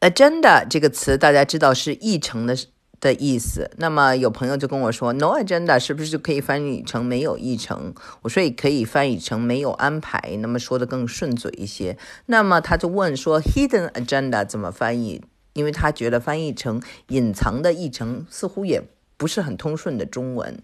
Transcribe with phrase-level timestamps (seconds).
[0.00, 2.56] agenda 这个词大家知道是议程的
[3.00, 3.70] 的意思。
[3.76, 7.94] 那么有朋友就跟我说，no agenda 是不是就可以翻译成没有议程？
[8.22, 11.98] 我说也可以翻译成没有安排，那么说的更顺嘴一些。
[12.26, 15.22] 那么他就问说，hidden agenda 怎么翻译？
[15.52, 18.82] 因为他觉得翻译成隐藏的议程似乎也
[19.16, 20.62] 不是很通顺的中文。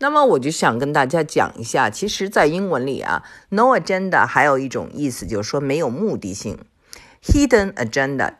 [0.00, 6.58] 那么我就想跟大家讲一下，其实，在英文里啊，no agenda 还有一种意思，就是说没有目的性
[7.22, 8.34] ，hidden agenda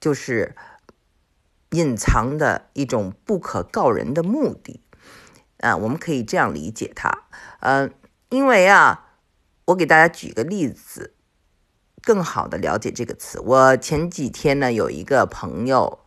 [0.00, 0.56] 就是
[1.70, 4.80] 隐藏的一种不可告人的目的
[5.58, 7.24] 啊，我们可以这样理解它。
[7.60, 7.92] 嗯，
[8.30, 9.18] 因为啊，
[9.66, 11.14] 我给大家举个例子，
[12.02, 13.38] 更好的了解这个词。
[13.40, 16.00] 我前几天呢，有一个朋友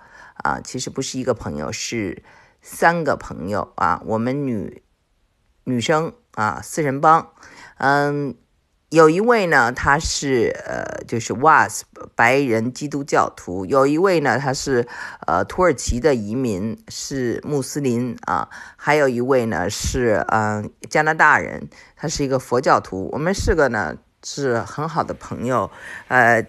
[0.43, 2.23] 啊，其实不是一个朋友，是
[2.61, 4.81] 三个朋友啊，我们女。
[5.65, 7.31] 女生啊，四人帮，
[7.77, 8.35] 嗯，
[8.93, 11.81] 有一位呢，他是呃，就是 WAS
[12.13, 14.87] 白人基督教徒；有一位呢，他是
[15.25, 23.09] 呃土耳其的移民，是穆斯林啊；还有一位呢是嗯加拿大人，他是一个佛教徒。
[23.11, 25.71] 我们四个呢是很好的朋友，
[26.07, 26.45] 呃，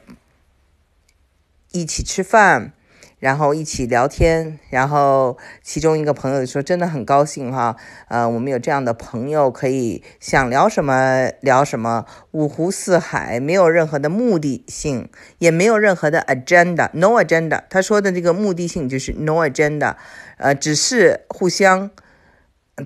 [1.72, 2.74] 一起吃饭。
[3.18, 7.74] 然后一起聊天，然后其中一个朋友说：“真的很高兴哈，
[8.08, 17.62] 呃，我们有这样的朋友，可以想聊什么聊什么，五湖四海，没有任何的目的性，也没有任何的 agenda，no agenda。
[17.70, 19.96] 他说的这个目的性就是 no agenda，
[20.36, 21.90] 呃，只是互相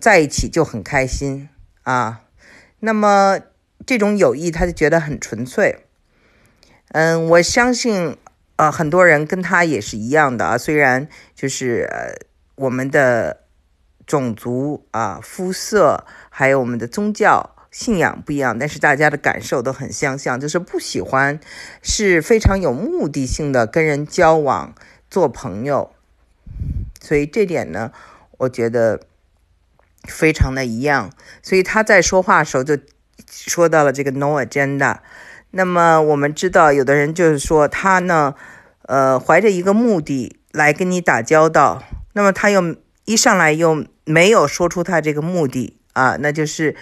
[0.01, 1.49] 在一起就很开心
[1.83, 2.21] 啊。
[2.79, 3.41] 那么
[3.84, 5.81] 这种友谊，他就觉得很纯粹。
[6.93, 8.17] 嗯，我相信。”
[8.59, 12.19] 呃，很多人跟他也是一样的啊，虽然就是呃
[12.56, 13.45] 我们的
[14.05, 21.39] 种族啊、肤色，还有我们的宗教信仰不一样，但是大家的感受都很相像，就是不喜欢
[21.83, 24.75] 是非常有目的性的跟人交往、
[25.09, 25.93] 做朋友，
[27.00, 27.93] 所以这点呢，
[28.39, 29.03] 我觉得
[30.03, 31.12] 非常的一样。
[31.45, 32.77] 所以他在说话的时候就
[33.31, 34.97] 说到了这个 “no agenda”。
[35.50, 38.34] 那么我们知道，有的人就是说他呢，
[38.82, 41.82] 呃，怀着一个目的来跟你打交道，
[42.12, 42.76] 那么他又
[43.06, 46.76] 一上来又没有说出他这个目的啊，那就是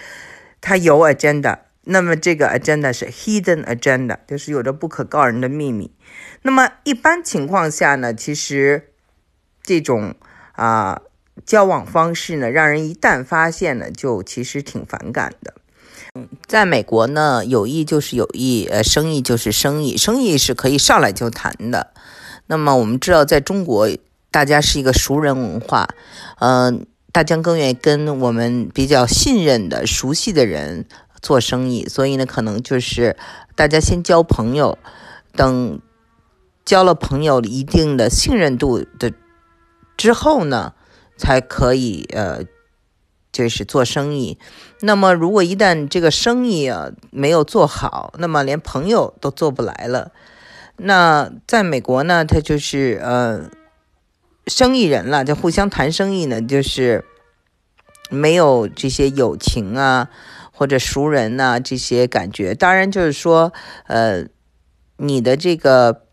[0.59, 5.93] 他有 agenda，那么这个 agenda 是 hidden agenda，就是有着不可告人的秘密。
[6.41, 8.89] 那么一般情况下呢，其实
[9.63, 10.13] 这种
[10.53, 11.01] 啊
[11.45, 15.53] 交往方式呢，让人一旦发现了，就其实挺反感的。
[16.47, 21.91] 在美国呢，友谊就是友谊，呃，生意就是生意，生意是可以上来就谈的。
[22.45, 23.89] 那么我们知道，在中国，
[24.31, 25.89] 大家是一个熟人文化，
[26.39, 30.85] 嗯，大家更愿意跟我们比较信任的、熟悉的人
[31.21, 33.17] 做生意，所以呢，可能就是
[33.53, 34.77] 大家先交朋友，
[35.35, 35.81] 等
[36.63, 39.11] 交了朋友一定的信任度的
[39.97, 40.73] 之后呢，
[41.17, 42.45] 才可以呃。
[43.37, 44.39] 就是做生意，
[44.81, 50.11] 那么如果一旦这个生意啊没有做好，那么连朋友都做不来了。
[50.77, 53.51] 那在美国呢，他就是呃
[54.47, 57.05] 生意人了，就互相谈生意呢，就是
[58.09, 60.09] 没有这些友情啊
[60.51, 62.55] 或者熟人呐这些感觉。
[62.55, 63.53] 当然就是说，
[63.85, 64.25] 呃，
[64.97, 66.07] 你的这个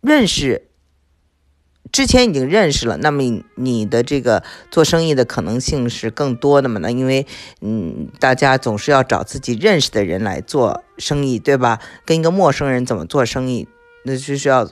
[0.00, 0.69] 认识。
[1.92, 3.22] 之前已经认识了，那么
[3.54, 6.78] 你的这个做生意的可能性是更多的嘛？
[6.80, 7.26] 那因为，
[7.60, 11.80] 嗯，大家总是要找自己认识的人来做生意，对吧？
[12.04, 13.66] 跟一个陌生人怎么做生意，
[14.04, 14.68] 那就是要，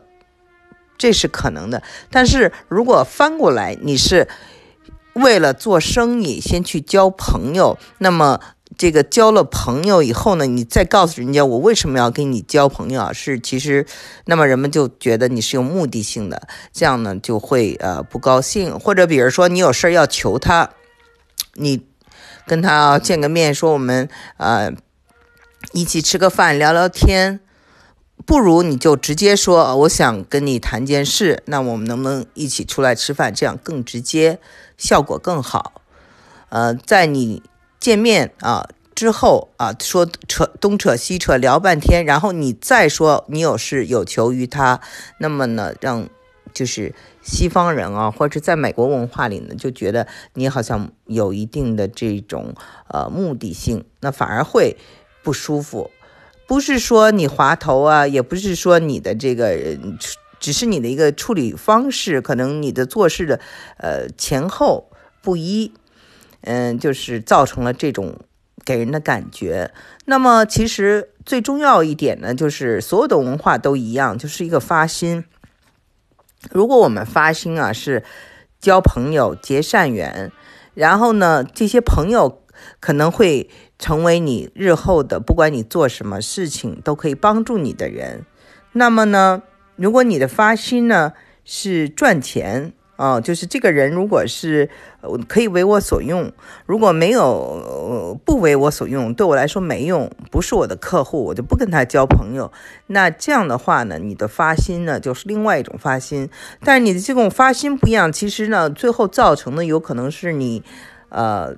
[0.97, 1.83] 这是可能的。
[2.11, 4.28] 但是如果翻过来，你是
[5.15, 8.41] 为了做生意先去交朋友，那么。
[8.78, 13.12] 这个交了朋友以后呢，你再告诉人家我为什么要跟你交朋友啊？
[13.12, 13.84] 是其实，
[14.27, 18.78] 那么人们就觉得你是有目的性的，这样呢就会呃不高兴。
[18.78, 20.71] 或者比如说你有事要求他，
[21.55, 21.84] 你
[22.47, 24.72] 跟他见个面，说我们呃
[25.72, 27.41] 一起吃个饭聊聊天，
[28.25, 33.34] 不如你就直接说我想跟你谈件事，那我们能不能一起出来吃饭？
[33.34, 34.39] 这样更直接，
[34.77, 35.83] 效果更好。
[36.51, 37.42] 呃，在你。
[37.80, 44.80] 见面啊之后啊，说扯东扯西扯聊半天，然后你再说你有事有求于他，
[45.21, 46.09] 那么呢，让
[46.53, 46.92] 就是
[47.22, 52.53] 西方人啊，或者在美国文化里呢，就觉得你好像有一定的这种
[52.89, 54.77] 呃目的性，那反而会
[55.22, 55.92] 不舒服。
[56.48, 59.57] 不是说你滑头啊，也不是说你的这个，
[60.41, 63.39] 只是你的一个处理方式，可能你的做事的
[63.77, 64.91] 呃前后
[65.22, 65.72] 不一。
[66.43, 68.21] 嗯，就是造成了这种
[68.65, 69.73] 给人的感觉。
[70.05, 75.25] 那么，其实最重要一点呢，就是所有的文化都一样，就是一个发心。
[76.51, 78.05] 如果我们发心啊是
[78.61, 80.31] 交朋友、结善缘，
[80.75, 82.43] 然后呢，这些朋友
[82.79, 88.25] 可能会成为你日后的，不管你做什么事情都可以帮助你的人。
[88.73, 89.43] 那么呢，
[89.75, 91.13] 如果你的发心呢
[91.45, 92.73] 是赚钱。
[92.98, 94.68] 啊，就是这个人，如果是
[95.28, 96.33] 可以为我所用，
[96.66, 102.50] 如果没有不为我所用，对我来说没用，不是我的客户，我就不跟他交朋友。
[102.89, 106.28] 那这样的话呢，你的发心呢，就是另外一种发心。
[106.65, 110.65] 但是你的这种发心不一样，其实呢，最后造成的有可能是你，
[111.10, 111.54] 呃，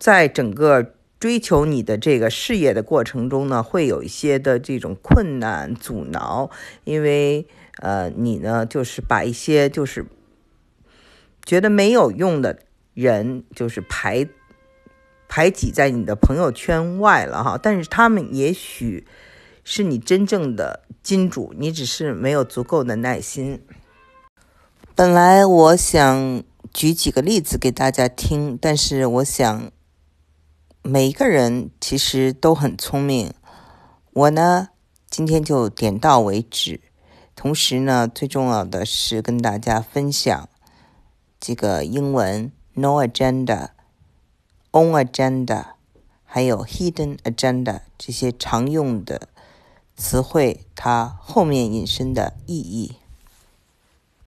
[0.00, 0.84] 在整个
[1.20, 6.50] 追求你的这个事业的过程中呢，会有一些的这种困难阻挠，
[6.82, 7.46] 因为
[7.78, 10.04] 呃，你呢，就是把一些就是。
[11.44, 12.58] 觉得没有用的
[12.94, 14.28] 人，就是排
[15.28, 17.58] 排挤在你的朋友圈外了哈。
[17.60, 19.06] 但是他们也许
[19.64, 23.62] 是你真正的金主，你只是没有足够的耐心。
[24.94, 26.42] 本来我想
[26.72, 29.70] 举几个例子给大家听，但是我想
[30.82, 33.32] 每一个人其实都很聪明。
[34.12, 34.68] 我呢，
[35.08, 36.80] 今天就点到为止。
[37.34, 40.48] 同时呢，最重要的是跟大家分享。
[41.40, 43.70] 这个英文 no agenda,
[44.72, 45.68] on agenda，
[46.22, 49.28] 还有 hidden agenda 这些常用的
[49.96, 52.99] 词汇，它后面引申的意义。